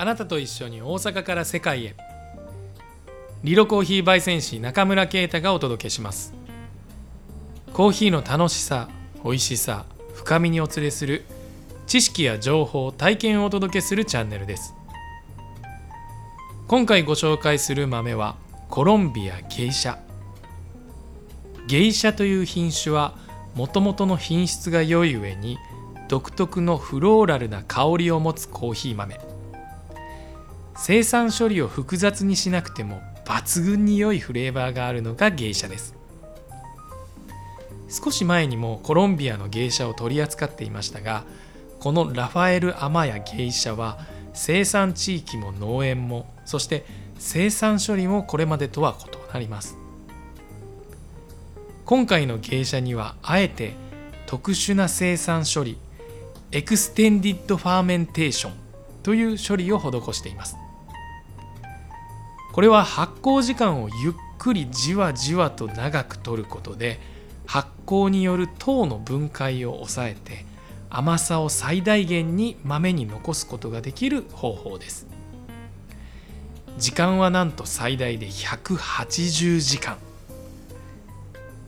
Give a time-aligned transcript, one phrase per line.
[0.00, 1.96] あなたと一緒に大阪から世界へ。
[3.42, 6.32] リロコーヒー焙煎士中村啓太がお届けします。
[7.72, 8.88] コーヒーの楽しさ
[9.24, 11.24] 美味しさ深みにお連れする
[11.88, 14.72] 知識や情報体験をお届けするチャンネルです。
[16.68, 18.36] 今回ご紹介する豆は
[18.68, 19.98] コロンビアゲイシャ。
[21.66, 23.16] ゲイシャという品種は
[23.56, 25.58] もともとの品質が良い上に
[26.06, 29.37] 独特のフローラルな香りを持つコーヒー豆。
[30.80, 35.94] 生産処理を複雑にしなくても抜群に良いフレーバーがあるのが芸者です。
[37.88, 41.24] 少し前にもコロンビアの芸者を取り扱っていましたが
[41.80, 43.98] このラファエル・アマヤ芸者は
[44.34, 46.84] 生産地域も農園もそして
[47.18, 49.76] 生産処理もこれまでとは異なります。
[51.86, 53.72] 今回のゲイシャにはあえて
[54.26, 55.76] 特殊な精製処理
[56.52, 58.52] extended fermentation
[59.02, 60.56] という処理を施しています。
[62.52, 66.98] これは発酵時間をゆっくりじわじわと長く取ることで
[67.46, 70.44] 発酵による糖の分解を抑えて
[70.90, 75.06] 甘さを最大限に豆に残すことができる方法です。
[76.78, 79.98] 時間はなんと最大で180時間。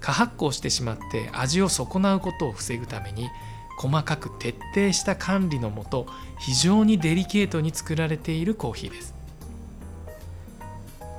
[0.00, 3.28] 過発酵してしまって味を損なうことを防ぐために
[3.76, 6.06] 細かく徹底した管理のもと
[6.38, 9.19] 非常にデリケートに作られているコーヒーです。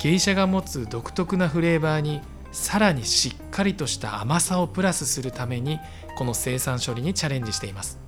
[0.02, 2.22] 芸者が持つ独特なフレーバーに
[2.52, 5.80] さらにしっかりとした甘さをプラスするために
[6.18, 8.00] この生産処理にチャレンジしています。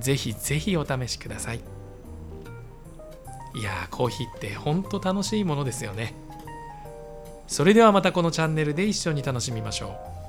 [0.00, 1.60] ぜひぜひお試しください。
[3.56, 6.14] いやーコーヒーってほんと楽しいものですよね。
[7.46, 10.23] それではまたこのチャンネルで一緒に楽しみましょう。